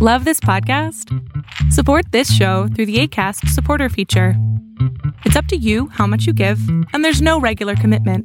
[0.00, 1.12] Love this podcast?
[1.72, 4.34] Support this show through the ACAST supporter feature.
[5.24, 6.60] It's up to you how much you give,
[6.92, 8.24] and there's no regular commitment.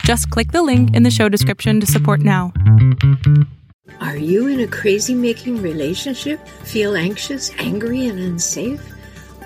[0.00, 2.52] Just click the link in the show description to support now.
[4.00, 6.44] Are you in a crazy making relationship?
[6.64, 8.82] Feel anxious, angry, and unsafe?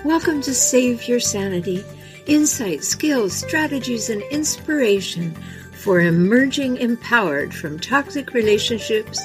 [0.03, 1.85] Welcome to Save Your Sanity
[2.25, 5.35] insight, skills, strategies, and inspiration
[5.73, 9.21] for emerging empowered from toxic relationships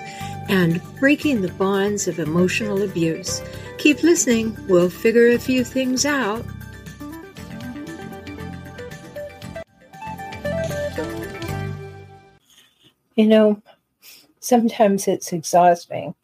[0.49, 3.43] and breaking the bonds of emotional abuse.
[3.79, 6.45] Keep listening, we'll figure a few things out.
[13.15, 13.63] You know,
[14.41, 16.15] sometimes it's exhausting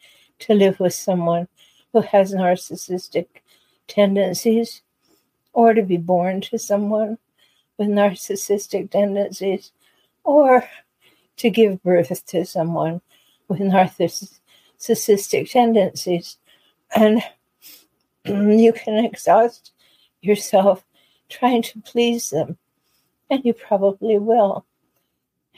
[0.41, 1.49] to live with someone
[1.93, 3.27] who has narcissistic
[3.87, 4.83] tendencies
[5.53, 7.19] or to be born to someone
[7.79, 9.73] with narcissistic tendencies
[10.25, 10.69] or
[11.37, 13.01] to give birth to someone
[13.51, 16.39] with narcissistic tendencies.
[16.95, 17.23] And
[18.25, 19.73] you can exhaust
[20.23, 20.85] yourself
[21.29, 22.57] trying to please them,
[23.29, 24.65] and you probably will.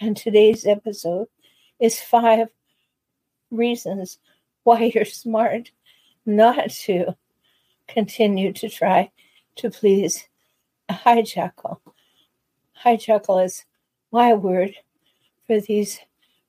[0.01, 1.29] And today's episode
[1.79, 2.49] is five
[3.51, 4.19] reasons
[4.65, 5.71] why you're smart
[6.25, 7.17] not to
[7.89, 9.11] continue to try
[9.57, 10.29] to please
[10.89, 11.79] a hijackal.
[12.85, 13.65] Hijackal is
[14.11, 14.75] my word
[15.47, 16.01] for these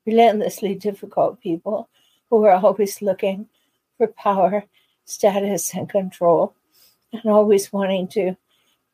[0.05, 1.89] relentlessly difficult people
[2.29, 3.47] who are always looking
[3.97, 4.63] for power,
[5.05, 6.55] status, and control,
[7.11, 8.35] and always wanting to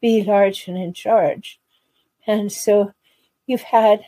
[0.01, 1.59] be large and in charge.
[2.27, 2.93] And so
[3.47, 4.05] you've had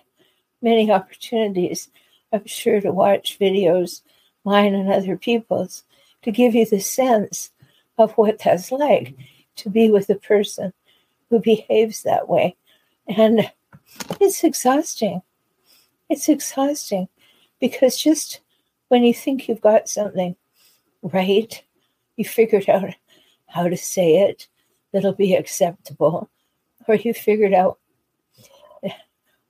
[0.61, 1.89] many opportunities,
[2.31, 4.01] I'm sure, to watch videos,
[4.43, 5.83] mine and other people's,
[6.21, 7.51] to give you the sense
[7.97, 9.15] of what that's like
[9.57, 10.73] to be with a person
[11.29, 12.55] who behaves that way.
[13.07, 13.49] And
[14.19, 15.21] it's exhausting.
[16.11, 17.07] It's exhausting
[17.61, 18.41] because just
[18.89, 20.35] when you think you've got something
[21.01, 21.63] right,
[22.17, 22.93] you figured out
[23.47, 24.49] how to say it
[24.91, 26.29] that'll be acceptable,
[26.85, 27.79] or you figured out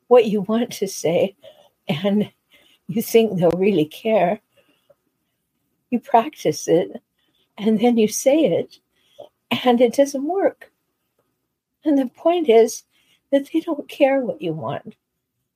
[0.07, 1.35] what you want to say
[1.87, 2.31] and
[2.87, 4.39] you think they'll really care.
[5.89, 7.01] You practice it
[7.57, 8.77] and then you say it
[9.65, 10.71] and it doesn't work.
[11.83, 12.83] And the point is
[13.31, 14.95] that they don't care what you want.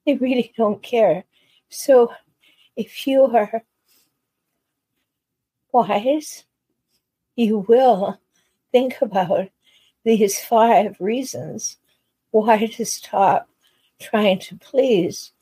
[0.12, 1.24] They really don't care.
[1.68, 2.12] So
[2.76, 3.64] if you are
[5.72, 6.44] wise,
[7.34, 8.18] you will
[8.70, 9.48] think about
[10.04, 11.78] these five reasons
[12.30, 13.48] why to stop
[14.00, 15.32] trying to please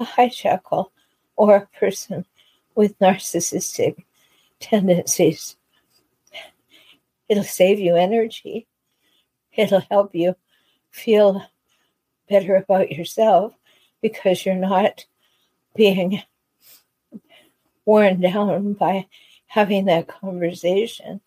[0.00, 0.86] a hijackal
[1.36, 2.24] or a person
[2.74, 4.04] with narcissistic
[4.58, 5.56] tendencies.
[7.28, 8.66] It'll save you energy.
[9.52, 10.34] It'll help you
[10.90, 11.40] feel
[12.28, 13.54] better about yourself
[14.02, 15.04] because you're not
[15.74, 16.22] being
[17.84, 19.06] worn down by
[19.46, 21.20] having that conversation.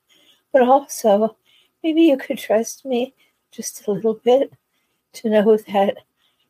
[0.51, 1.37] But also,
[1.83, 3.13] maybe you could trust me
[3.51, 4.53] just a little bit
[5.13, 5.97] to know that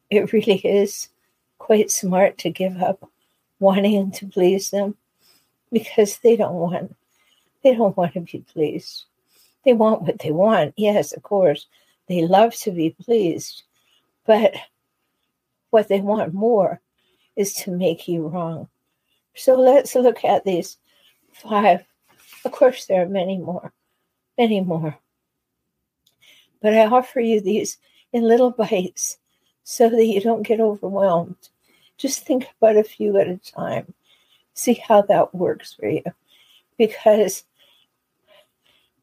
[0.09, 1.09] it really is
[1.57, 3.09] quite smart to give up
[3.59, 4.95] wanting to please them
[5.71, 6.95] because they don't want
[7.63, 9.05] they don't want to be pleased
[9.63, 10.73] they want what they want.
[10.77, 11.67] Yes, of course,
[12.07, 13.63] they love to be pleased,
[14.25, 14.53] but
[15.71, 16.79] what they want more
[17.35, 18.69] is to make you wrong.
[19.35, 20.77] So let's look at these
[21.33, 21.83] five.
[22.45, 23.73] Of course, there are many more,
[24.37, 24.97] many more.
[26.61, 27.77] But I offer you these
[28.13, 29.17] in little bites
[29.63, 31.49] so that you don't get overwhelmed.
[31.97, 33.93] Just think about a few at a time.
[34.53, 36.03] See how that works for you.
[36.77, 37.43] Because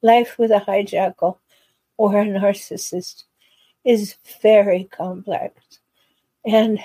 [0.02, 1.38] life with a hijackal
[1.96, 3.24] or a narcissist
[3.84, 5.54] is very complex.
[6.46, 6.78] And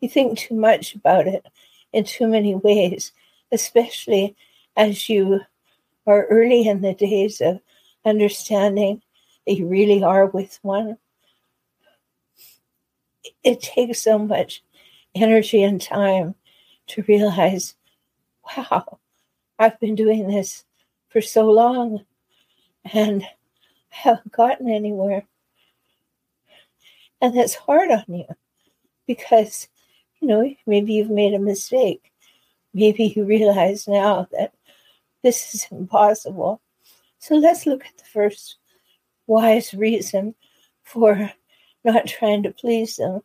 [0.00, 1.46] you think too much about it
[1.92, 3.12] in too many ways,
[3.52, 4.36] especially
[4.76, 5.40] as you
[6.06, 7.60] are early in the days of
[8.04, 9.02] understanding
[9.46, 10.96] that you really are with one.
[13.44, 14.62] It takes so much
[15.14, 16.34] energy and time
[16.88, 17.74] to realize,
[18.56, 18.98] wow,
[19.58, 20.64] I've been doing this
[21.08, 22.04] for so long
[22.92, 23.28] and I
[23.90, 25.24] haven't gotten anywhere.
[27.20, 28.24] And that's hard on you
[29.10, 29.66] because,
[30.20, 32.12] you know, maybe you've made a mistake.
[32.72, 34.54] Maybe you realize now that
[35.24, 36.60] this is impossible.
[37.18, 38.58] So let's look at the first
[39.26, 40.36] wise reason
[40.84, 41.32] for
[41.84, 43.22] not trying to please them.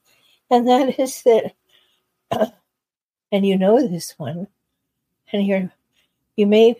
[0.49, 1.53] And that is that,
[3.31, 4.47] and you know this one,
[5.31, 5.71] and you're,
[6.35, 6.75] you may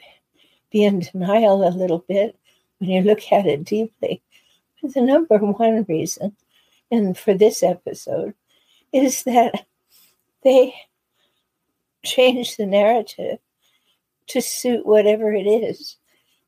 [0.72, 2.36] be in denial a little bit,
[2.80, 4.24] when you look at it deeply.
[4.82, 6.36] But the number one reason,
[6.90, 8.34] and for this episode,
[8.96, 9.66] is that
[10.44, 10.74] they
[12.06, 13.40] change the narrative
[14.28, 15.98] to suit whatever it is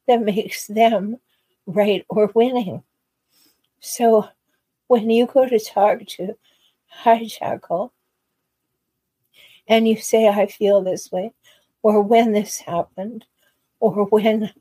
[0.08, 1.18] that makes them
[1.66, 2.84] right or winning.
[3.82, 4.30] So
[4.88, 6.38] when you go to talk to
[7.04, 7.92] hijackal
[9.68, 11.34] and you say, I feel this way,
[11.84, 13.26] or when this happened,
[13.82, 14.52] or when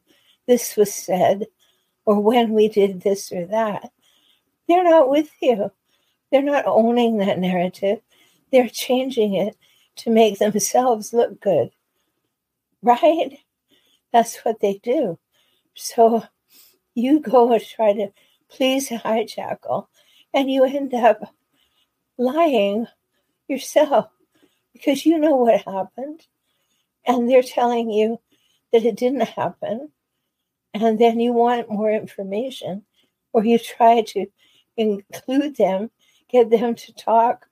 [0.47, 1.47] this was said,
[2.05, 3.93] or when we did this or that,
[4.67, 5.71] they're not with you.
[6.37, 8.01] They're not owning that narrative.
[8.53, 9.57] They're changing it
[9.97, 11.71] to make themselves look good.
[12.83, 13.39] Right?
[14.13, 15.19] That's what they do.
[15.73, 16.25] So
[16.95, 18.09] you go and try to
[18.51, 19.87] please a hijackal,
[20.35, 21.35] and you end up
[22.19, 22.87] lying
[23.49, 24.11] yourself
[24.75, 26.21] because you know what happened.
[27.07, 28.21] And they're telling you
[28.75, 29.91] that it didn't happen.
[30.75, 32.85] And then you want more information,
[33.33, 34.27] or you try to
[34.77, 35.91] include them,
[36.29, 37.47] get them to talk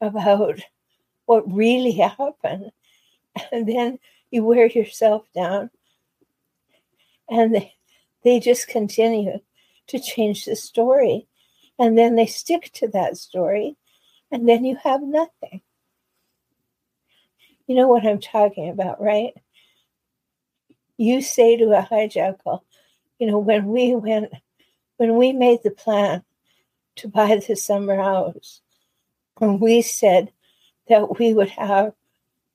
[0.00, 0.60] about
[1.26, 2.70] what really happened.
[3.52, 3.98] And then
[4.30, 5.70] you wear yourself down
[7.28, 7.74] and they,
[8.24, 9.38] they just continue
[9.88, 11.26] to change the story.
[11.78, 13.76] And then they stick to that story,
[14.32, 15.60] and then you have nothing.
[17.66, 19.34] You know what I'm talking about, right?
[20.96, 22.60] You say to a hijackal,
[23.18, 24.32] you know, when we went,
[24.96, 26.24] when we made the plan
[26.96, 28.60] to buy the summer house,
[29.40, 30.32] and we said
[30.88, 31.92] that we would have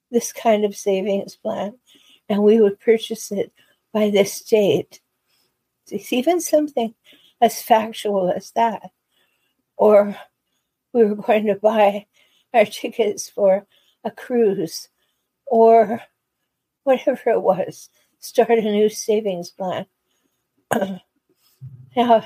[0.10, 1.78] this kind of savings plan
[2.30, 3.52] and we would purchase it
[3.94, 5.02] by this date.
[5.90, 6.94] It's even something
[7.42, 8.92] as factual as that.
[9.76, 10.16] Or
[10.94, 12.06] we were going to buy
[12.54, 13.66] our tickets for
[14.04, 14.90] a cruise
[15.46, 16.02] or
[16.84, 17.90] whatever it was,
[18.20, 19.86] start a new savings plan.
[21.96, 22.24] now,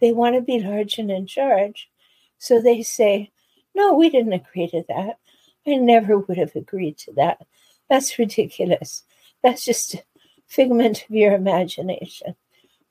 [0.00, 1.88] they want to be large and in charge.
[2.38, 3.30] So they say,
[3.74, 5.18] no, we didn't agree to that.
[5.66, 7.44] I never would have agreed to that.
[7.88, 9.04] That's ridiculous.
[9.42, 10.02] That's just a
[10.46, 12.34] figment of your imagination.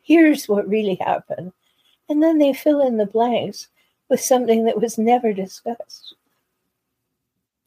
[0.01, 1.53] Here's what really happened.
[2.09, 3.67] And then they fill in the blanks
[4.09, 6.15] with something that was never discussed.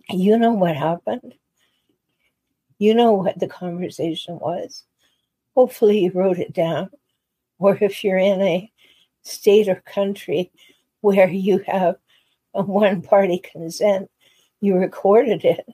[0.08, 1.34] You know what happened.
[2.78, 4.84] You know what the conversation was.
[5.54, 6.90] Hopefully, you wrote it down.
[7.58, 8.70] Or if you're in a
[9.22, 10.50] state or country
[11.00, 11.96] where you have
[12.54, 14.10] a one party consent,
[14.60, 15.66] you recorded it.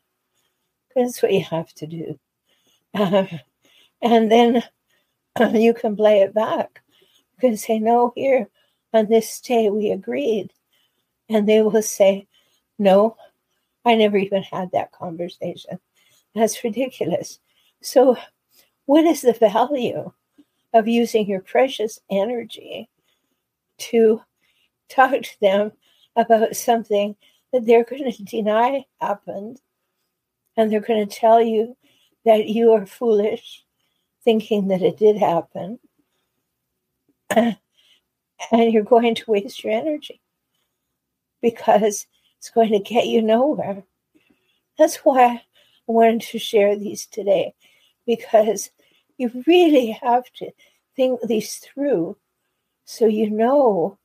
[0.95, 2.19] That's what you have to do.
[2.95, 3.27] Uh,
[4.03, 4.63] and then
[5.39, 6.83] uh, you can play it back.
[7.35, 8.49] You can say, No, here
[8.93, 10.53] on this day we agreed.
[11.29, 12.27] And they will say,
[12.79, 13.17] No,
[13.85, 15.79] I never even had that conversation.
[16.35, 17.39] That's ridiculous.
[17.83, 18.17] So,
[18.87, 20.13] what is the value
[20.73, 22.89] of using your precious energy
[23.79, 24.21] to
[24.89, 25.73] talk to them
[26.17, 27.17] about something
[27.53, 29.61] that they're going to deny happened.
[30.57, 31.77] And they're going to tell you
[32.25, 33.65] that you are foolish
[34.23, 35.79] thinking that it did happen.
[38.53, 40.21] And you're going to waste your energy
[41.41, 42.07] because
[42.37, 43.85] it's going to get you nowhere.
[44.77, 45.43] That's why i
[45.87, 47.55] wanted to share these today
[48.07, 48.71] because
[49.17, 50.51] you really have to
[50.97, 52.17] think these through
[52.85, 53.99] so you know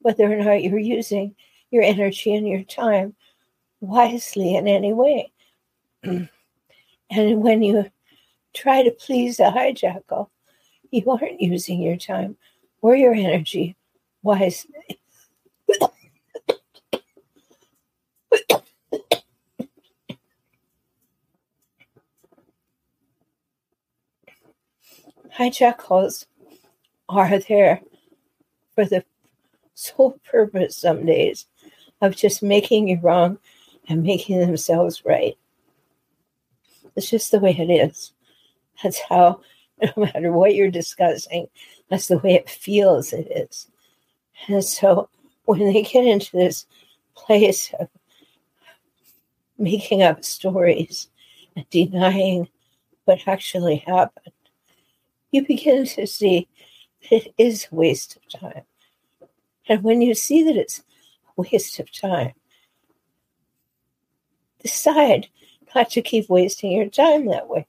[0.00, 1.34] whether or not you're using
[1.70, 3.14] your energy and your time
[3.80, 5.30] wisely in any way.
[6.02, 6.28] and
[7.10, 7.90] when you
[8.54, 10.28] try to please a hijackal,
[10.90, 12.36] you aren't using your time
[12.82, 13.76] or your energy
[14.22, 14.98] wisely.
[25.36, 26.26] hijackals
[27.08, 27.80] are there
[28.74, 29.04] for the
[29.74, 31.46] sole purpose some days
[32.00, 33.38] of just making you wrong
[33.88, 35.36] and making themselves right.
[36.96, 38.12] It's just the way it is.
[38.82, 39.40] That's how,
[39.82, 41.48] no matter what you're discussing,
[41.88, 43.68] that's the way it feels it is.
[44.48, 45.08] And so
[45.44, 46.66] when they get into this
[47.14, 47.88] place of
[49.58, 51.08] making up stories
[51.56, 52.48] and denying
[53.04, 54.32] what actually happened,
[55.30, 56.48] you begin to see
[57.10, 58.62] it is a waste of time.
[59.68, 60.82] And when you see that it's
[61.36, 62.32] a waste of time,
[64.62, 65.28] decide
[65.74, 67.66] not to keep wasting your time that way.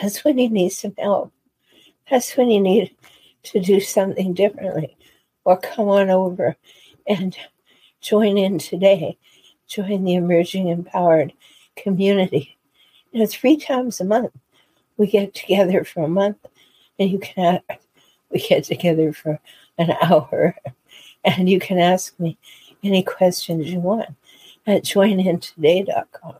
[0.00, 1.32] That's when you need some help.
[2.10, 2.94] That's when you need
[3.44, 4.96] to do something differently
[5.44, 6.56] or come on over
[7.06, 7.36] and
[8.00, 9.16] join in today.
[9.66, 11.32] Join the emerging empowered
[11.76, 12.56] community.
[13.12, 14.32] You know, three times a month
[14.96, 16.38] we get together for a month
[16.98, 17.60] and you can
[18.30, 19.40] we get together for
[19.78, 20.54] an hour
[21.24, 22.36] and you can ask me
[22.82, 24.08] any questions you want
[24.66, 26.34] at joinintoday.com.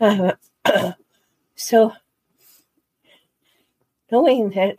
[0.00, 0.32] Uh,
[1.54, 1.92] so
[4.10, 4.76] knowing that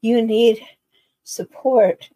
[0.00, 0.60] you need
[1.24, 2.10] support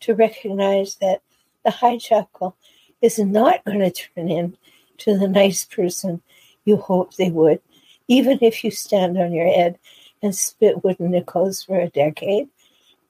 [0.00, 1.22] to recognize that
[1.64, 2.54] the hijackal
[3.00, 6.20] is not going to turn into the nice person
[6.64, 7.60] you hope they would,
[8.08, 9.78] even if you stand on your head
[10.22, 12.48] and spit wooden nickels for a decade.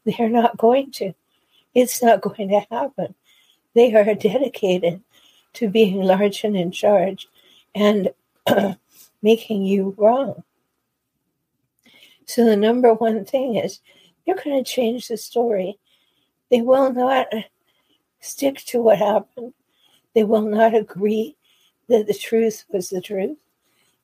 [0.05, 1.15] They're not going to.
[1.75, 3.15] It's not going to happen.
[3.75, 5.03] They are dedicated
[5.55, 7.29] to being large and in charge
[7.75, 8.11] and
[9.23, 10.43] making you wrong.
[12.27, 13.81] So, the number one thing is
[14.25, 15.79] you're going to change the story.
[16.51, 17.29] They will not
[18.21, 19.55] stick to what happened.
[20.15, 21.37] They will not agree
[21.89, 23.37] that the truth was the truth.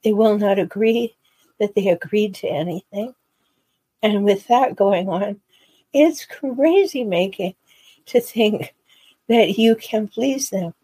[0.04, 1.16] They will not agree
[1.62, 3.14] that they agreed to anything.
[4.02, 5.40] And with that going on,
[5.92, 7.54] it's crazy making
[8.06, 8.74] to think
[9.28, 10.74] that you can please them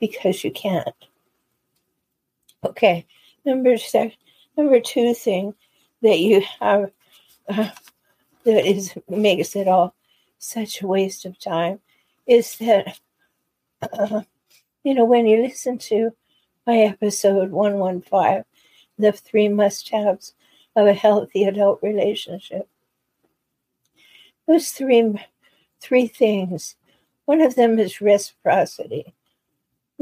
[0.00, 0.94] because you can't.
[2.64, 3.04] Okay,
[3.44, 3.76] number
[4.56, 5.52] number two thing
[6.00, 6.90] that you have
[7.48, 7.68] uh,
[8.44, 9.94] that is makes it all
[10.38, 11.78] such a waste of time
[12.26, 12.98] is that
[13.82, 14.22] uh,
[14.82, 16.10] you know when you listen to
[16.66, 18.44] my episode 115
[19.02, 20.34] the three must-haves
[20.76, 22.68] of a healthy adult relationship
[24.46, 25.14] those three
[25.80, 26.76] three things
[27.26, 29.14] one of them is reciprocity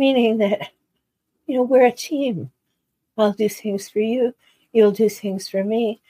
[0.01, 0.71] meaning that,
[1.47, 2.51] you know, we're a team.
[3.19, 4.35] I'll do things for you.
[4.73, 6.01] You'll do things for me.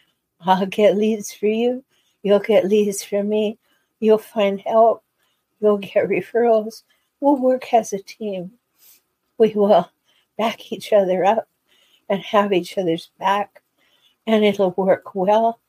[0.40, 1.82] I'll get leads for you.
[2.22, 3.58] You'll get leads for me.
[3.98, 5.02] You'll find help.
[5.60, 6.84] You'll get referrals.
[7.18, 8.52] We'll work as a team.
[9.38, 9.90] We will
[10.38, 11.48] back each other up
[12.10, 13.62] and have each other's back,
[14.26, 15.60] and it'll work well.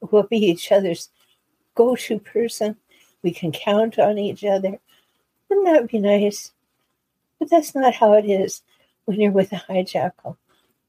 [0.00, 1.08] We'll be each other's
[1.74, 2.76] go to person.
[3.22, 4.78] We can count on each other.
[5.48, 6.52] Wouldn't that be nice?
[7.38, 8.62] But that's not how it is
[9.06, 10.36] when you're with a hijackal.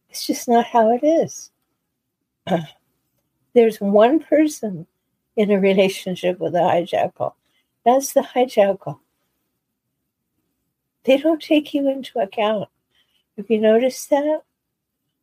[0.09, 1.51] It's just not how it is.
[3.53, 4.85] there's one person
[5.35, 7.33] in a relationship with a hijackal.
[7.85, 8.99] That's the hijackal.
[11.03, 12.69] They don't take you into account.
[13.37, 14.41] Have you noticed that?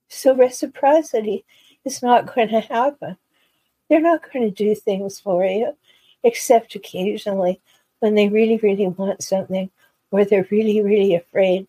[0.09, 1.45] So reciprocity
[1.85, 3.17] is not going to happen.
[3.89, 5.77] They're not going to do things for you,
[6.23, 7.61] except occasionally
[8.01, 9.71] when they really, really want something
[10.11, 11.67] or they're really, really afraid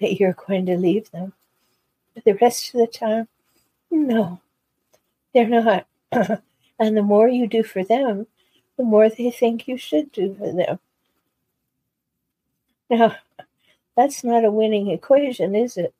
[0.00, 1.32] that you're going to leave them.
[2.14, 3.28] But the rest of the time,
[3.90, 4.40] no,
[5.34, 5.86] they're not.
[6.12, 8.26] and the more you do for them,
[8.76, 10.78] the more they think you should do for them.
[12.88, 13.16] Now,
[13.96, 15.92] that's not a winning equation, is it?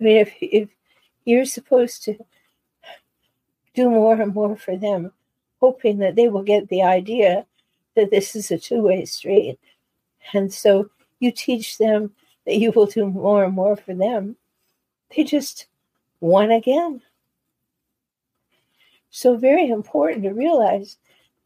[0.00, 0.68] I mean, if, if
[1.24, 2.16] you're supposed to
[3.74, 5.12] do more and more for them,
[5.60, 7.46] hoping that they will get the idea
[7.96, 9.58] that this is a two way street.
[10.32, 12.12] And so you teach them
[12.46, 14.36] that you will do more and more for them,
[15.14, 15.66] they just
[16.20, 17.02] won again.
[19.10, 20.96] So, very important to realize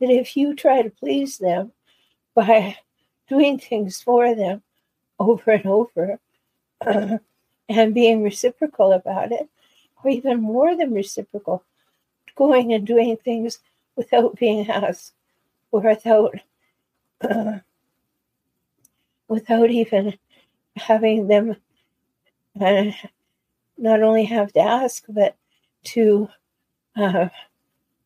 [0.01, 1.73] that if you try to please them
[2.35, 2.77] by
[3.29, 4.63] doing things for them
[5.19, 6.19] over and over
[7.69, 9.49] and being reciprocal about it,
[10.05, 11.65] or even more than reciprocal,
[12.37, 13.59] going and doing things
[13.97, 15.15] without being asked
[15.73, 16.35] or without
[17.23, 17.59] uh,
[19.29, 20.19] without even
[20.77, 21.57] having them
[22.61, 22.91] uh,
[23.79, 25.37] not only have to ask, but
[25.85, 26.29] to
[26.97, 27.29] uh,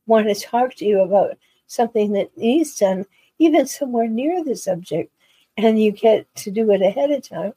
[0.07, 1.37] want to talk to you about
[1.67, 3.05] something that needs done,
[3.39, 5.13] even somewhere near the subject,
[5.57, 7.53] and you get to do it ahead of time.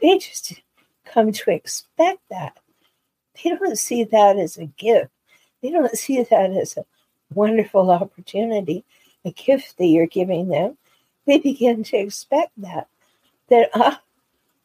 [0.00, 0.60] They just
[1.04, 2.58] come to expect that.
[3.42, 5.10] They don't see that as a gift.
[5.62, 6.84] They don't see that as a
[7.34, 8.84] wonderful opportunity,
[9.24, 10.76] a gift that you're giving them
[11.26, 12.88] they begin to expect that.
[13.48, 14.00] That, ah,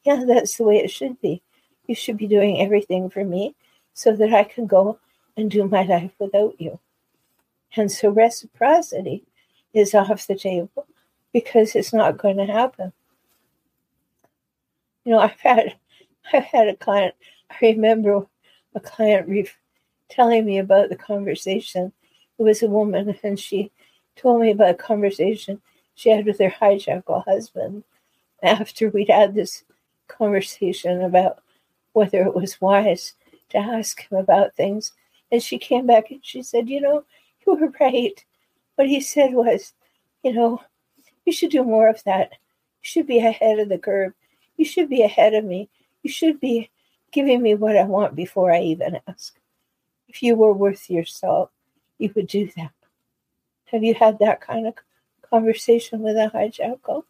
[0.03, 1.41] yeah, that's the way it should be.
[1.87, 3.55] You should be doing everything for me
[3.93, 4.99] so that I can go
[5.35, 6.79] and do my life without you.
[7.75, 9.23] And so reciprocity
[9.73, 10.87] is off the table
[11.33, 12.93] because it's not going to happen.
[15.05, 15.75] You know, I've had
[16.33, 17.13] I've had a client.
[17.49, 18.25] I remember
[18.77, 19.49] a client re-
[20.09, 21.91] telling me about the conversation.
[22.39, 23.71] It was a woman, and she
[24.15, 25.61] told me about a conversation
[25.95, 27.83] she had with her hijackal husband
[28.43, 29.63] after we'd had this
[30.07, 31.39] conversation about
[31.93, 33.13] whether it was wise
[33.49, 34.93] to ask him about things.
[35.31, 37.03] And she came back and she said, You know,
[37.45, 38.23] you were right.
[38.75, 39.73] What he said was,
[40.23, 40.61] You know,
[41.25, 42.31] you should do more of that.
[42.31, 44.13] You should be ahead of the curve.
[44.57, 45.69] You should be ahead of me.
[46.03, 46.69] You should be
[47.11, 49.37] giving me what I want before I even ask.
[50.07, 51.51] If you were worth your salt,
[51.97, 52.71] you would do that.
[53.65, 54.75] Have you had that kind of
[55.29, 57.03] conversation with a hijackal.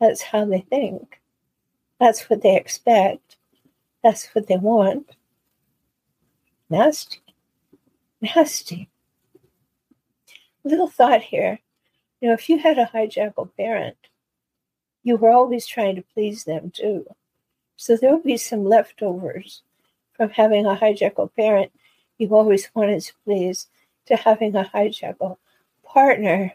[0.00, 1.20] That's how they think.
[2.00, 3.36] That's what they expect.
[4.02, 5.10] That's what they want.
[6.68, 7.20] Nasty.
[8.20, 8.90] nasty.
[10.64, 11.58] Little thought here.
[12.20, 13.96] You know, if you had a hijackal parent,
[15.02, 17.06] you were always trying to please them too.
[17.76, 19.62] So there'll be some leftovers
[20.12, 21.72] from having a hijackal parent
[22.18, 23.68] you always wanted to please
[24.06, 25.36] to having a hijackal
[25.82, 26.54] partner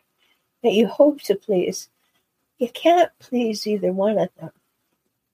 [0.63, 1.89] that you hope to please.
[2.57, 4.51] You can't please either one of them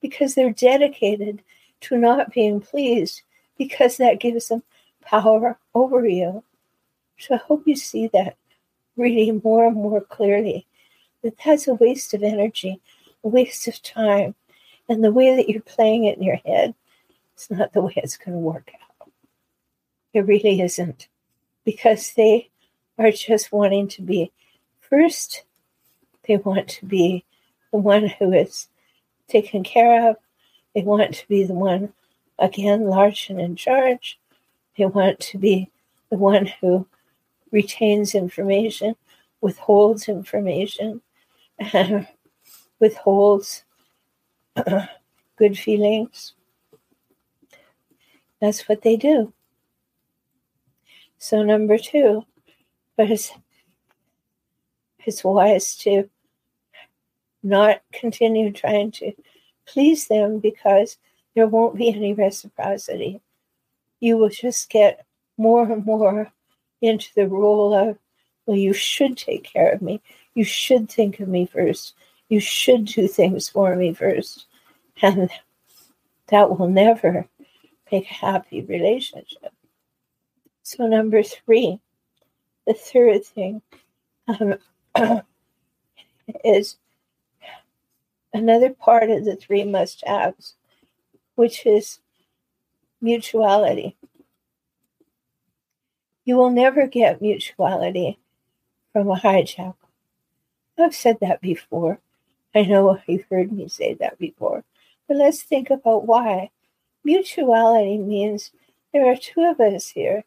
[0.00, 1.42] because they're dedicated
[1.82, 3.22] to not being pleased
[3.58, 4.62] because that gives them
[5.02, 6.42] power over you.
[7.18, 8.36] So I hope you see that
[8.96, 10.66] reading more and more clearly
[11.22, 12.80] that that's a waste of energy,
[13.24, 14.34] a waste of time.
[14.88, 16.74] And the way that you're playing it in your head,
[17.34, 19.10] it's not the way it's going to work out.
[20.12, 21.08] It really isn't.
[21.64, 22.50] Because they
[22.98, 24.32] are just wanting to be
[24.80, 25.44] first,
[26.26, 27.24] they want to be
[27.72, 28.68] the one who is
[29.28, 30.16] taken care of.
[30.74, 31.92] They want to be the one,
[32.38, 34.18] again, large and in charge.
[34.76, 35.70] They want to be
[36.10, 36.86] the one who
[37.50, 38.94] retains information,
[39.40, 41.00] withholds information,
[41.58, 42.06] and
[42.80, 43.64] withholds
[45.36, 46.34] good feelings.
[48.40, 49.32] That's what they do.
[51.18, 52.24] So, number two,
[52.98, 53.32] it's,
[55.04, 56.08] it's wise to
[57.42, 59.12] not continue trying to
[59.66, 60.98] please them because
[61.34, 63.20] there won't be any reciprocity.
[64.00, 65.04] You will just get
[65.38, 66.30] more and more
[66.82, 67.98] into the role of,
[68.46, 70.00] well, you should take care of me.
[70.34, 71.94] You should think of me first.
[72.28, 74.46] You should do things for me first.
[75.02, 75.30] And
[76.28, 77.28] that will never
[77.92, 79.52] make a happy relationship.
[80.62, 81.80] So, number three,
[82.66, 83.62] the third thing
[84.26, 84.54] um,
[86.44, 86.76] is
[88.34, 90.54] another part of the three must haves,
[91.36, 92.00] which is
[93.00, 93.96] mutuality.
[96.24, 98.18] You will never get mutuality
[98.92, 99.74] from a hijack.
[100.78, 102.00] I've said that before.
[102.56, 104.64] I know you've heard me say that before.
[105.06, 106.50] But let's think about why.
[107.04, 108.50] Mutuality means
[108.92, 110.24] there are two of us here.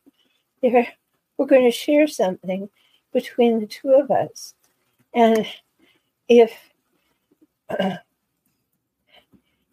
[0.62, 0.88] There,
[1.38, 2.70] we're going to share something
[3.12, 4.54] between the two of us.
[5.14, 5.46] And
[6.28, 6.54] if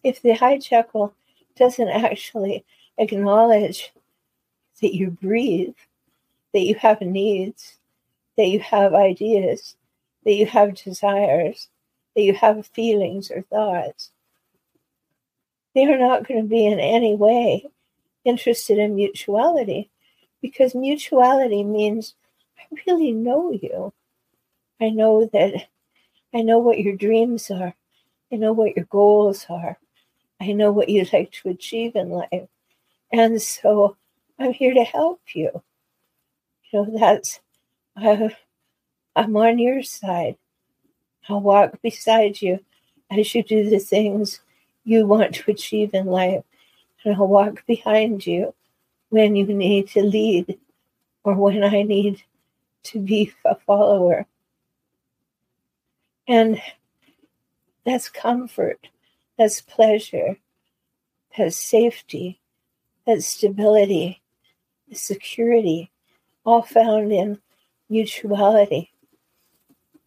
[0.03, 1.12] if the hijackal
[1.57, 2.64] doesn't actually
[2.99, 3.92] acknowledge
[4.81, 5.75] that you breathe,
[6.53, 7.77] that you have needs,
[8.37, 9.77] that you have ideas,
[10.25, 11.69] that you have desires,
[12.17, 14.11] that you have feelings or thoughts,
[15.75, 17.67] they are not going to be in any way
[18.25, 19.91] interested in mutuality
[20.41, 22.15] because mutuality means
[22.59, 23.93] I really know you.
[24.81, 25.69] I know that
[26.35, 27.75] I know what your dreams are.
[28.33, 29.79] I know what your goals are.
[30.41, 32.49] I know what you'd like to achieve in life.
[33.13, 33.97] And so
[34.39, 35.63] I'm here to help you.
[36.73, 37.41] You know, that's,
[37.97, 38.35] I,
[39.15, 40.37] I'm on your side.
[41.29, 42.61] I'll walk beside you
[43.11, 44.41] as you do the things
[44.85, 46.45] you want to achieve in life.
[47.05, 48.55] And I'll walk behind you
[49.11, 50.59] when you need to lead
[51.25, 52.23] or when I need
[52.85, 54.27] to be a follower.
[56.29, 56.61] And
[57.85, 58.89] that's comfort,
[59.39, 60.37] that's pleasure,
[61.37, 62.41] that's safety,
[63.07, 64.21] that's stability,
[64.93, 65.91] security,
[66.45, 67.41] all found in
[67.89, 68.91] mutuality.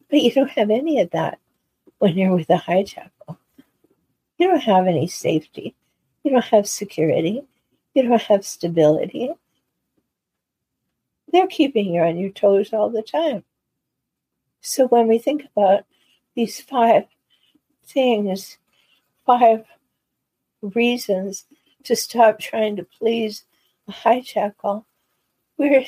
[0.12, 1.40] But you don't have any of that
[2.00, 3.38] when you're with a hijackal.
[4.40, 5.76] You don't have any safety.
[6.24, 7.44] You don't have security.
[7.94, 9.32] You don't have stability.
[11.32, 13.44] They're keeping you on your toes all the time.
[14.62, 15.86] So when we think about
[16.36, 17.04] these five
[17.86, 18.58] things,
[19.26, 19.66] five
[20.62, 21.46] reasons
[21.84, 23.46] to stop trying to please
[23.88, 24.86] a hijackal,
[25.58, 25.86] we're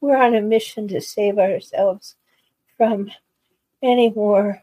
[0.00, 2.16] we're on a mission to save ourselves
[2.76, 3.10] from
[3.82, 4.62] any more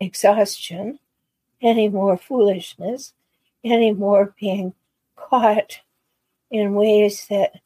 [0.00, 0.98] exhaustion
[1.64, 3.14] any more foolishness,
[3.64, 4.74] any more being
[5.16, 5.80] caught
[6.50, 7.60] in ways that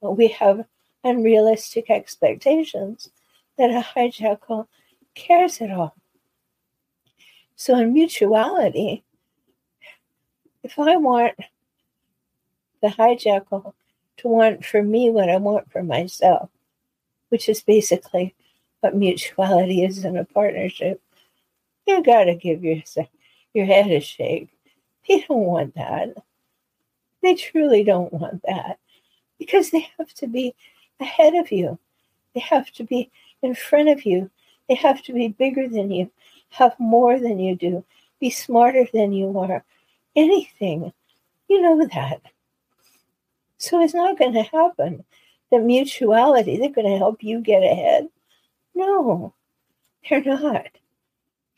[0.00, 0.64] we have
[1.04, 3.10] unrealistic expectations
[3.58, 4.68] that a hijackal
[5.14, 5.94] cares at all.
[7.56, 9.04] So, in mutuality,
[10.62, 11.34] if I want
[12.80, 13.74] the hijackal
[14.18, 16.48] to want for me what I want for myself,
[17.28, 18.34] which is basically
[18.82, 21.00] what mutuality is in a partnership,
[21.86, 23.08] you got to give yourself
[23.54, 24.48] your head a shake.
[25.08, 26.14] They don't want that.
[27.22, 28.78] They truly don't want that
[29.38, 30.54] because they have to be
[31.00, 31.78] ahead of you.
[32.34, 33.10] They have to be
[33.42, 34.28] in front of you.
[34.68, 36.10] They have to be bigger than you,
[36.50, 37.84] have more than you do,
[38.20, 39.64] be smarter than you are.
[40.16, 40.92] Anything.
[41.48, 42.20] You know that.
[43.58, 45.04] So it's not going to happen
[45.52, 48.08] that mutuality, they're going to help you get ahead.
[48.74, 49.34] No,
[50.08, 50.68] they're not.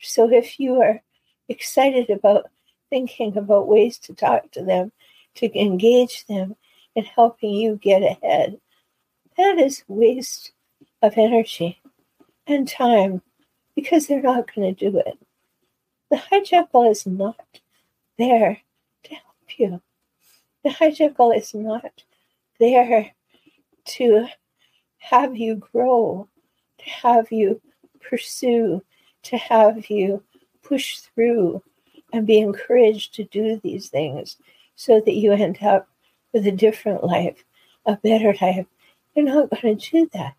[0.01, 1.01] So if you are
[1.49, 2.49] excited about
[2.89, 4.91] thinking about ways to talk to them,
[5.35, 6.55] to engage them
[6.95, 8.59] in helping you get ahead,
[9.37, 10.51] that is waste
[11.01, 11.81] of energy
[12.47, 13.21] and time
[13.75, 15.17] because they're not going to do it.
[16.09, 17.39] The hijackal is not
[18.17, 18.61] there
[19.03, 19.81] to help you.
[20.63, 22.03] The hijackal is not
[22.59, 23.11] there
[23.85, 24.27] to
[24.97, 26.27] have you grow,
[26.85, 27.61] have you
[28.01, 28.83] pursue,
[29.23, 30.23] to have you
[30.63, 31.61] push through
[32.13, 34.37] and be encouraged to do these things
[34.75, 35.87] so that you end up
[36.33, 37.43] with a different life,
[37.85, 38.65] a better life.
[39.13, 40.35] They're not going to do that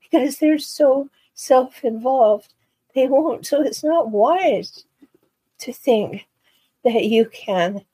[0.00, 2.52] because they're so self involved.
[2.94, 3.46] They won't.
[3.46, 4.84] So it's not wise
[5.58, 6.26] to think
[6.84, 7.84] that you can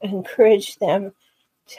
[0.00, 1.12] encourage them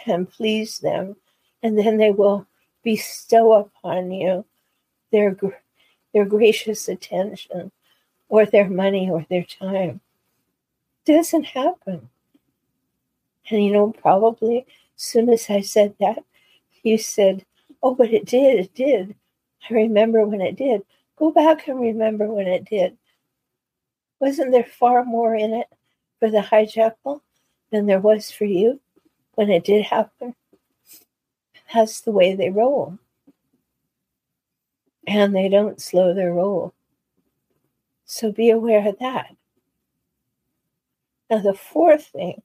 [0.06, 1.16] and please them,
[1.64, 2.48] and then they will
[2.84, 4.46] bestow upon you
[5.12, 5.36] their
[6.14, 7.72] their gracious attention
[8.30, 10.02] or their money or their time.
[11.06, 12.10] Doesn't happen.
[13.50, 14.66] And you know, probably
[14.98, 16.24] as soon as I said that,
[16.84, 17.46] you said,
[17.84, 19.16] Oh, but it did, it did.
[19.70, 20.84] I remember when it did.
[21.18, 22.98] Go back and remember when it did.
[24.20, 25.68] Wasn't there far more in it
[26.20, 27.22] for the hijackal
[27.72, 28.80] than there was for you
[29.36, 30.36] when it did happen?
[31.74, 33.00] That's the way they roll.
[35.08, 36.74] And they don't slow their roll.
[38.06, 39.36] So be aware of that.
[41.30, 42.42] Now, the fourth thing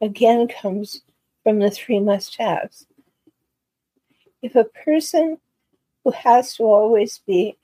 [0.00, 1.02] again comes
[1.44, 2.86] from the three must haves.
[4.42, 5.38] If a person
[6.04, 7.58] who has to always be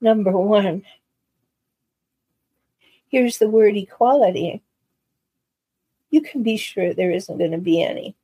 [0.00, 0.84] number one,
[3.08, 4.62] here's the word equality,
[6.10, 8.14] you can be sure there isn't going to be any.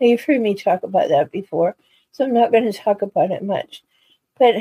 [0.00, 1.76] Now, you've heard me talk about that before,
[2.10, 3.84] so I'm not going to talk about it much.
[4.38, 4.56] But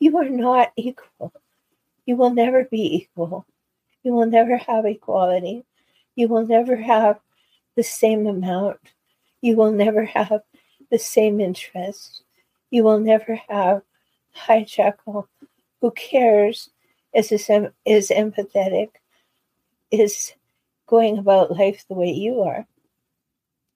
[0.00, 1.32] you are not equal.
[2.06, 3.46] You will never be equal.
[4.02, 5.64] You will never have equality.
[6.14, 7.18] You will never have
[7.76, 8.78] the same amount.
[9.40, 10.42] You will never have
[10.90, 12.22] the same interest.
[12.70, 13.82] You will never have
[14.36, 15.26] hijackal
[15.80, 16.70] who cares,
[17.14, 18.88] is, is empathetic,
[19.90, 20.32] is
[20.86, 22.66] going about life the way you are.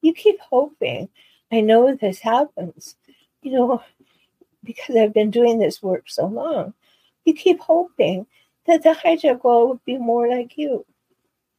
[0.00, 1.08] You keep hoping.
[1.52, 2.96] I know this happens,
[3.42, 3.82] you know,
[4.64, 6.74] because I've been doing this work so long.
[7.24, 8.26] You keep hoping
[8.66, 10.84] that the hijackal will be more like you,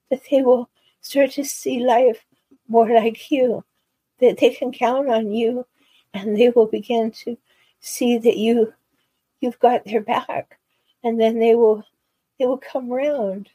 [0.10, 0.70] that they will
[1.02, 2.26] start to see life
[2.68, 3.63] more like you,
[4.20, 5.66] that they can count on you
[6.13, 7.38] and they will begin to
[7.80, 8.74] see that you
[9.42, 10.58] you've got their back
[11.04, 11.84] and then they will
[12.39, 13.50] they will come round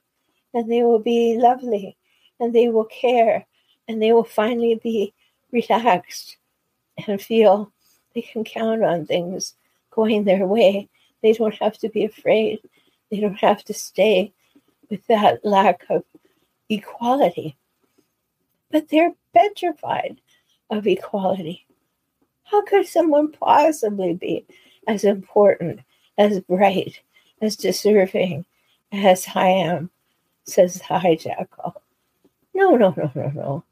[0.53, 1.97] and they will be lovely
[2.39, 3.47] and they will care
[3.89, 5.15] and they will finally be
[5.51, 6.37] relaxed
[7.07, 7.73] and feel
[8.19, 9.55] they can count on things
[9.91, 10.89] going their way.
[11.23, 12.59] They don't have to be afraid.
[13.11, 14.33] They don't have to stay
[14.91, 16.03] with that lack of
[16.69, 17.57] equality.
[18.73, 20.21] But they're petrified
[20.69, 21.65] of equality.
[22.43, 24.45] How could someone possibly be
[24.89, 25.81] as important,
[26.17, 27.01] as bright,
[27.41, 28.47] as deserving
[28.91, 29.91] as I am,
[30.45, 31.75] says the hijackal.
[32.53, 33.65] No, no, no, no, no.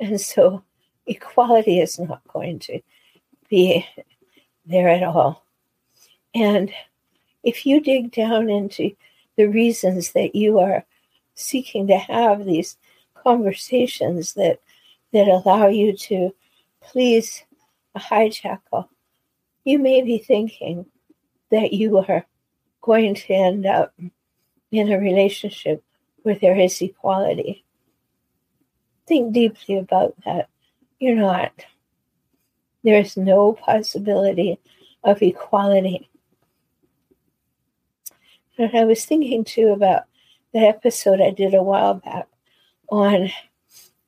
[0.00, 0.62] And so
[1.06, 2.80] equality is not going to
[3.48, 3.86] be
[4.66, 5.44] there at all.
[6.34, 6.72] And
[7.42, 8.90] if you dig down into
[9.36, 10.84] the reasons that you are
[11.34, 12.76] seeking to have these
[13.14, 14.60] conversations that
[15.12, 16.34] that allow you to
[16.80, 17.44] please
[17.94, 18.88] a hijackal,
[19.64, 20.86] you may be thinking
[21.50, 22.26] that you are
[22.82, 23.94] going to end up
[24.72, 25.82] in a relationship
[26.22, 27.64] where there is equality.
[29.06, 30.48] Think deeply about that.
[30.98, 31.52] You're not.
[32.84, 34.60] There is no possibility
[35.02, 36.10] of equality.
[38.58, 40.04] And I was thinking too about
[40.52, 42.28] the episode I did a while back
[42.90, 43.30] on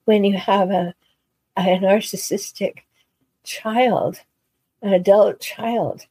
[0.04, 0.94] when you have a,
[1.56, 2.80] a narcissistic
[3.44, 4.20] child,
[4.82, 6.06] an adult child.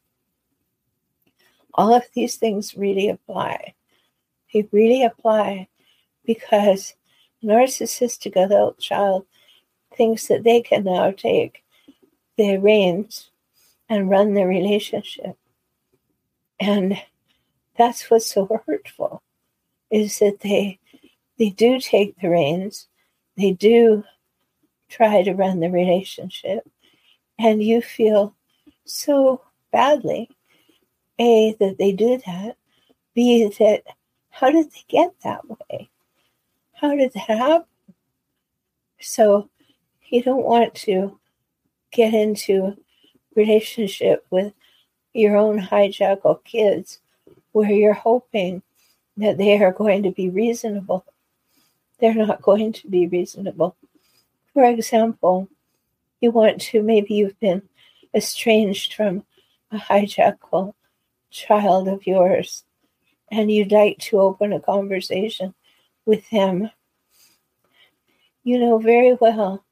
[1.74, 3.74] All of these things really apply.
[4.52, 5.68] They really apply
[6.24, 6.94] because
[7.44, 9.24] narcissistic adult child
[9.96, 11.62] thinks that they can now take
[12.36, 13.30] the reins
[13.88, 15.36] and run the relationship.
[16.58, 17.00] And
[17.76, 19.22] that's what's so hurtful
[19.90, 20.78] is that they
[21.38, 22.88] they do take the reins,
[23.36, 24.02] they do
[24.88, 26.66] try to run the relationship,
[27.38, 28.34] and you feel
[28.84, 30.30] so badly.
[31.18, 32.56] A that they do that,
[33.14, 33.84] B that
[34.30, 35.88] how did they get that way?
[36.74, 37.64] How did that happen?
[39.00, 39.48] So
[40.10, 41.18] you don't want to
[41.96, 42.76] get into
[43.34, 44.52] relationship with
[45.14, 47.00] your own hijackal kids
[47.52, 48.62] where you're hoping
[49.16, 51.06] that they are going to be reasonable.
[51.98, 53.76] They're not going to be reasonable.
[54.52, 55.48] For example,
[56.20, 57.62] you want to, maybe you've been
[58.14, 59.24] estranged from
[59.70, 60.74] a hijackal
[61.30, 62.64] child of yours,
[63.30, 65.54] and you'd like to open a conversation
[66.04, 66.70] with them.
[68.44, 69.65] You know very well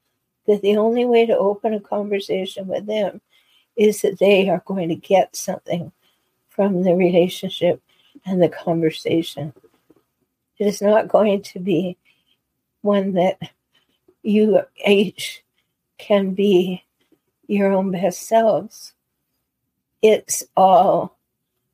[0.47, 3.21] that the only way to open a conversation with them
[3.75, 5.91] is that they are going to get something
[6.49, 7.81] from the relationship
[8.25, 9.53] and the conversation.
[10.57, 11.97] It is not going to be
[12.81, 13.37] one that
[14.23, 15.43] you each
[15.97, 16.83] can be
[17.47, 18.93] your own best selves.
[20.01, 21.17] It's all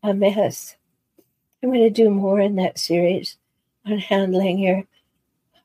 [0.03, 0.75] a mess.
[1.61, 3.37] I'm going to do more in that series
[3.85, 4.83] on handling your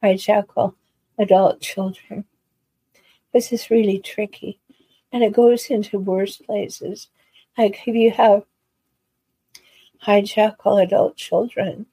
[0.02, 0.74] hijackal
[1.18, 2.24] adult children.
[3.36, 4.58] This is really tricky
[5.12, 7.08] and it goes into worse places.
[7.58, 8.44] Like if you have
[10.02, 11.84] hijackal adult children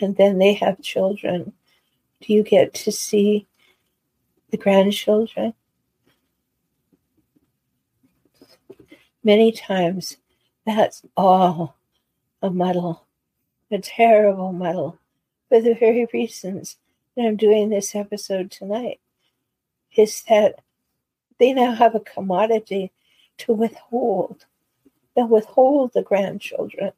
[0.00, 1.52] and then they have children,
[2.20, 3.46] do you get to see
[4.50, 5.54] the grandchildren?
[9.22, 10.16] Many times
[10.66, 11.76] that's all
[12.42, 13.06] a muddle,
[13.70, 14.98] a terrible muddle,
[15.48, 16.76] for the very reasons
[17.14, 18.98] that I'm doing this episode tonight.
[19.96, 20.60] Is that
[21.38, 22.92] they now have a commodity
[23.38, 24.44] to withhold.
[25.14, 26.92] They'll withhold the grandchildren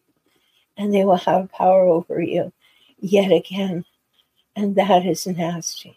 [0.77, 2.53] and they will have power over you
[2.99, 3.85] yet again.
[4.57, 5.97] And that is nasty.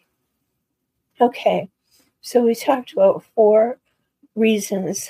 [1.20, 1.70] Okay,
[2.22, 3.80] so we talked about four
[4.36, 5.10] reasons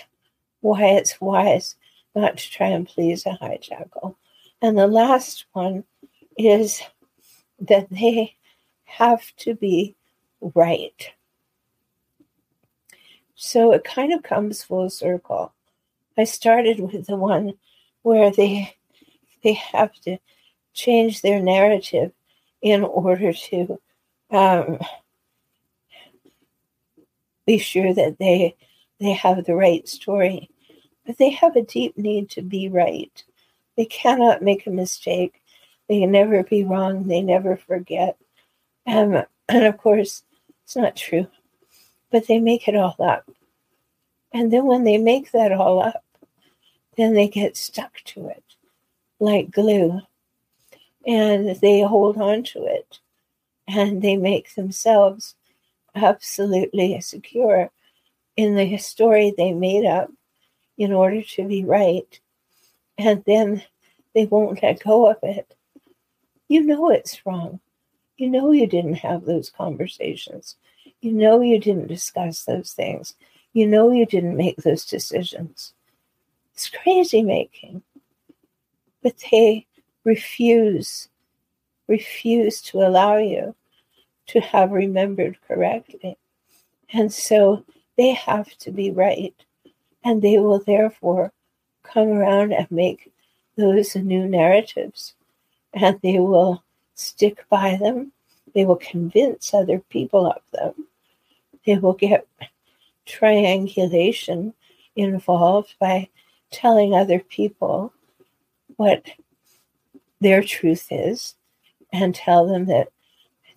[0.62, 1.76] why it's wise
[2.15, 4.15] not to try and please a hijackal.
[4.62, 5.84] And the last one
[6.38, 6.82] is
[7.60, 8.36] that they
[8.86, 9.95] have to be
[10.41, 11.12] right.
[13.36, 15.54] So it kind of comes full circle.
[16.17, 17.54] I started with the one
[18.02, 18.76] where they
[19.43, 20.17] they have to
[20.74, 22.12] change their narrative
[22.62, 23.80] in order to
[24.32, 24.80] um,
[27.45, 28.56] be sure that they
[29.00, 30.50] they have the right story.
[31.06, 33.24] But they have a deep need to be right.
[33.76, 35.41] They cannot make a mistake.
[35.88, 37.04] They can never be wrong.
[37.08, 38.17] They never forget.
[38.88, 40.24] Um, and of course,
[40.63, 41.28] it's not true
[42.12, 43.30] but they make it all up.
[44.34, 46.04] And then when they make that all up,
[46.98, 48.44] then they get stuck to it
[49.20, 50.02] like glue
[51.06, 53.00] and they hold on to it
[53.68, 55.36] and they make themselves
[55.96, 57.72] absolutely secure
[58.36, 60.12] in the story they made up
[60.78, 62.20] in order to be right.
[62.98, 63.63] And then
[64.13, 65.56] they won't let go of it.
[66.48, 67.60] You know it's wrong.
[68.18, 70.56] You know you didn't have those conversations.
[71.02, 73.16] You know you didn't discuss those things.
[73.54, 75.74] You know you didn't make those decisions.
[76.54, 77.84] It's crazy making.
[79.04, 79.68] But they
[80.04, 81.10] refuse,
[81.88, 83.56] refuse to allow you
[84.28, 86.18] to have remembered correctly.
[86.92, 87.64] And so
[87.98, 89.36] they have to be right.
[90.04, 91.32] And they will therefore
[91.84, 93.12] come around and make
[93.58, 95.14] those new narratives.
[95.74, 98.12] And they will stick by them.
[98.56, 100.88] They will convince other people of them.
[101.65, 102.28] They will get
[103.06, 104.54] triangulation
[104.96, 106.10] involved by
[106.50, 107.94] telling other people
[108.78, 109.06] what
[110.22, 111.36] their truth is
[111.91, 112.88] and tell them that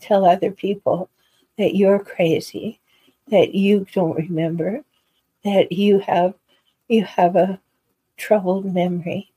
[0.01, 1.09] tell other people
[1.57, 2.79] that you're crazy
[3.29, 4.83] that you don't remember
[5.45, 6.35] that you have
[6.89, 7.61] you have a
[8.17, 9.31] troubled memory.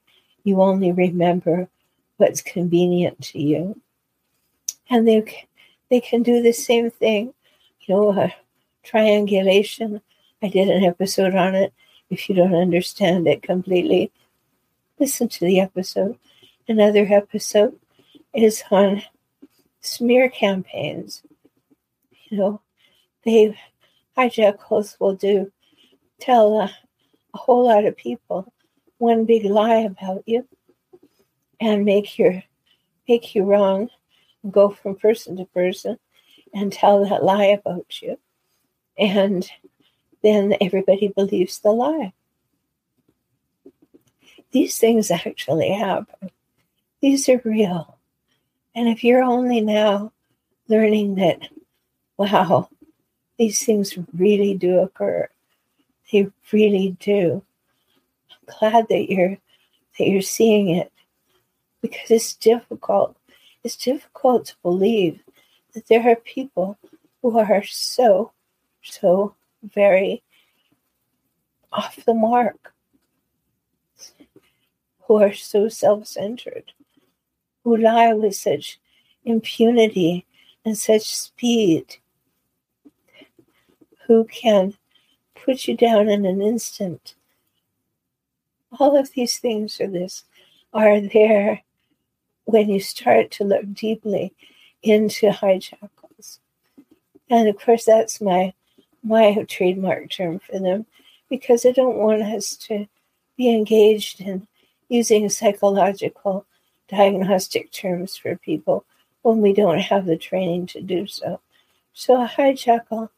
[0.44, 1.70] You only remember
[2.18, 3.80] what's convenient to you.
[4.90, 5.48] And they
[5.92, 7.34] they can do the same thing
[7.82, 8.30] you know uh,
[8.84, 10.02] triangulation.
[10.42, 11.74] I did an episode on it.
[12.10, 14.12] If you don't understand it completely,
[15.00, 16.18] listen to the episode.
[16.68, 17.78] Another episode
[18.34, 19.04] is on
[19.82, 21.22] smear campaigns.
[22.30, 22.62] You know,
[23.24, 23.58] they
[24.18, 25.52] hijackals will do
[26.20, 26.72] tell a,
[27.34, 28.52] a whole lot of people
[28.98, 30.48] one big lie about you
[31.60, 32.44] and make your
[33.08, 33.90] make you wrong
[34.50, 35.98] go from person to person
[36.54, 38.18] and tell that lie about you
[38.98, 39.50] and
[40.24, 42.14] then everybody believes the lie.
[44.52, 46.30] These things actually happen.
[47.02, 47.98] These are real.
[48.76, 50.12] And if you're only now
[50.68, 51.48] learning that,
[52.18, 52.70] wow,
[53.38, 55.28] these things really do occur,
[56.12, 57.44] they really do.
[58.30, 59.38] I'm glad that you're
[59.98, 60.92] that you're seeing it
[61.82, 63.18] because it's difficult.
[63.64, 65.22] It's difficult to believe
[65.74, 66.78] that there are people
[67.22, 68.32] who are so
[68.82, 70.24] so very
[71.72, 72.74] off the mark,
[75.04, 76.74] who are so self centered,
[77.64, 78.80] who lie with such
[79.24, 80.26] impunity
[80.66, 81.98] and such speed,
[84.08, 84.74] who can
[85.36, 87.16] put you down in an instant.
[88.80, 90.24] All of these things are this
[90.74, 91.62] are there
[92.46, 94.34] when you start to look deeply
[94.84, 96.40] into hijackals.
[97.30, 98.54] And of course that's my
[99.04, 100.86] my trademark term for them
[101.30, 102.88] because I don't want us to
[103.38, 104.48] be engaged in
[104.90, 106.46] using psychological
[106.88, 108.86] diagnostic terms for people
[109.22, 111.40] when we don't have the training to do so.
[111.94, 113.10] So a hijackal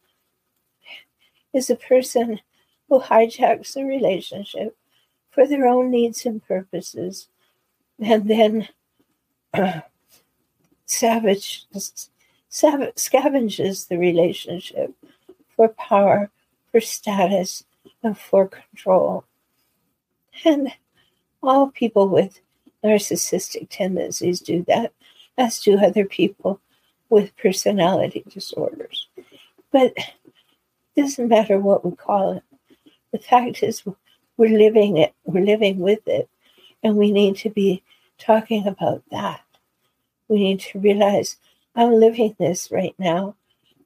[1.53, 2.39] is a person
[2.87, 4.77] who hijacks the relationship
[5.31, 7.27] for their own needs and purposes
[7.99, 8.67] and then
[10.85, 11.65] savage,
[12.49, 14.93] savage, scavenges the relationship
[15.55, 16.29] for power,
[16.71, 17.63] for status,
[18.01, 19.23] and for control.
[20.43, 20.73] And
[21.41, 22.39] all people with
[22.83, 24.91] narcissistic tendencies do that,
[25.37, 26.59] as do other people
[27.09, 29.07] with personality disorders.
[29.71, 30.13] But it
[30.95, 32.43] doesn't matter what we call it.
[33.11, 33.83] The fact is,
[34.37, 36.27] we're living it, we're living with it,
[36.81, 37.83] and we need to be
[38.17, 39.41] talking about that.
[40.33, 41.37] We need to realize
[41.75, 43.35] I'm living this right now,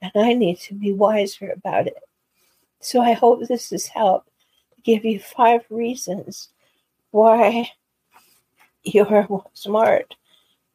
[0.01, 2.01] and I need to be wiser about it.
[2.79, 4.29] So I hope this has helped
[4.81, 6.47] give you five reasons
[7.11, 7.69] why
[8.83, 10.15] you're smart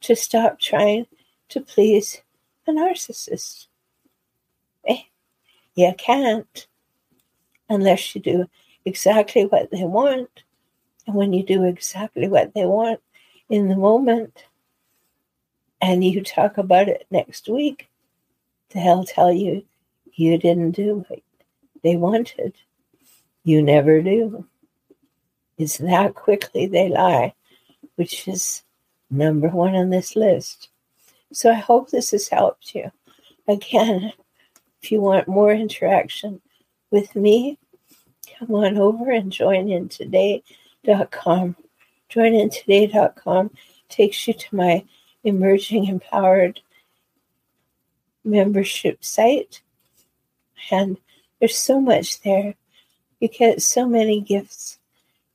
[0.02, 1.06] to stop trying
[1.48, 2.20] to please
[2.66, 3.68] a narcissist.
[4.86, 5.04] Eh,
[5.74, 6.66] you can't
[7.70, 8.44] unless you do
[8.84, 10.42] exactly what they want.
[11.06, 13.00] And when you do exactly what they want
[13.48, 14.44] in the moment
[15.82, 17.88] and you talk about it next week,
[18.72, 19.64] they'll tell you
[20.14, 21.20] you didn't do what
[21.82, 22.54] they wanted.
[23.44, 24.46] You never do.
[25.58, 27.34] It's that quickly they lie,
[27.96, 28.62] which is
[29.10, 30.68] number one on this list.
[31.32, 32.90] So I hope this has helped you.
[33.48, 34.12] Again,
[34.82, 36.40] if you want more interaction
[36.92, 37.58] with me,
[38.38, 41.56] come on over and join in today.com.
[42.10, 43.50] Joinintoday.com
[43.88, 44.84] takes you to my
[45.24, 46.60] emerging empowered
[48.24, 49.62] membership site.
[50.70, 50.98] And
[51.38, 52.54] there's so much there.
[53.20, 54.78] You get so many gifts,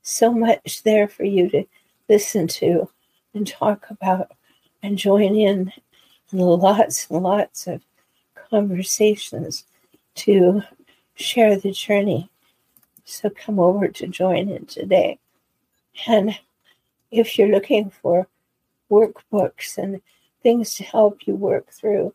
[0.02, 1.64] so much there for you to
[2.08, 2.90] listen to
[3.34, 4.32] and talk about
[4.82, 5.72] and join in,
[6.30, 7.82] and lots and lots of
[8.50, 9.64] conversations
[10.14, 10.62] to
[11.14, 12.30] share the journey.
[13.04, 15.18] So come over to join in today.
[16.06, 16.38] And
[17.10, 18.28] if you're looking for
[18.90, 20.00] workbooks and
[20.42, 22.12] things to help you work through,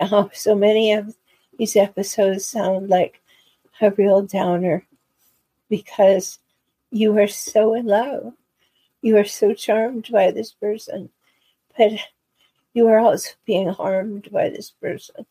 [0.00, 1.14] uh, so many of
[1.58, 3.20] these episodes sound like
[3.80, 4.86] a real downer
[5.68, 6.38] because
[6.90, 8.32] you are so in love.
[9.02, 11.10] You are so charmed by this person,
[11.76, 11.92] but
[12.74, 15.26] you are also being harmed by this person.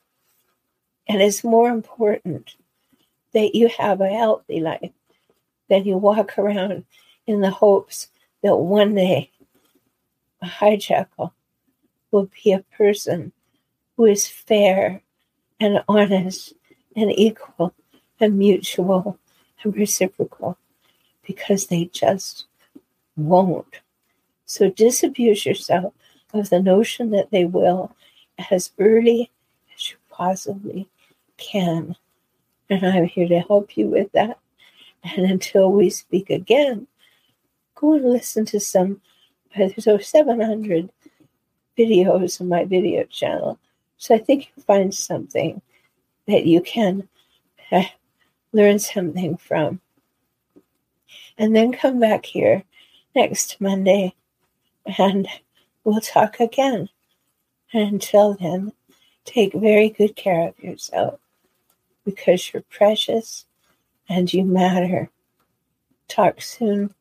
[1.07, 2.55] And it's more important
[3.33, 4.91] that you have a healthy life
[5.69, 6.85] than you walk around
[7.27, 8.07] in the hopes
[8.41, 9.29] that one day
[10.45, 11.31] a hijackal
[12.11, 13.31] will be a person
[13.97, 15.01] who is fair
[15.59, 16.53] and honest
[16.95, 17.73] and equal
[18.19, 19.17] and mutual
[19.63, 20.57] and reciprocal
[21.25, 22.45] because they just
[23.15, 23.81] won't.
[24.45, 25.93] So disabuse yourself
[26.33, 27.95] of the notion that they will
[28.51, 29.31] as early
[29.73, 30.87] as you possibly
[31.37, 31.95] can.
[32.69, 34.39] And I'm here to help you with that.
[35.03, 36.87] And until we speak again,
[37.75, 39.01] go and listen to some,
[39.57, 40.89] there's over 700
[41.77, 43.59] videos on my video channel.
[43.97, 45.61] So I think you'll find something
[46.27, 47.07] that you can
[47.71, 47.83] uh,
[48.51, 49.79] learn something from.
[51.37, 52.63] And then come back here
[53.15, 54.13] next Monday
[54.97, 55.27] and
[55.83, 56.89] we'll talk again.
[57.73, 58.71] Until then,
[59.25, 61.19] take very good care of yourself
[62.05, 63.45] because you're precious
[64.07, 65.09] and you matter.
[66.07, 66.93] Talk soon.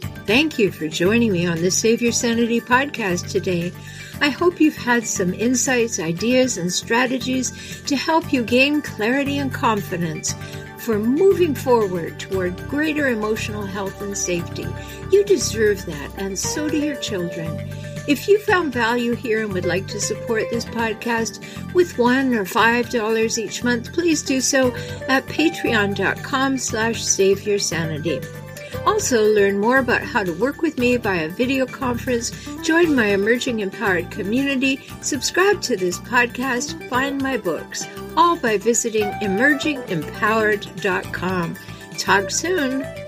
[0.00, 3.72] Thank you for joining me on the Save Your Sanity podcast today.
[4.20, 9.52] I hope you've had some insights, ideas, and strategies to help you gain clarity and
[9.52, 10.34] confidence
[10.78, 14.66] for moving forward toward greater emotional health and safety.
[15.10, 17.68] You deserve that, and so do your children.
[18.08, 21.42] If you found value here and would like to support this podcast
[21.74, 24.74] with one or five dollars each month, please do so
[25.08, 28.20] at patreon.com slash save sanity.
[28.86, 33.06] Also, learn more about how to work with me via a video conference, join my
[33.06, 41.56] emerging empowered community, subscribe to this podcast, find my books, all by visiting emergingempowered.com.
[41.98, 43.07] Talk soon.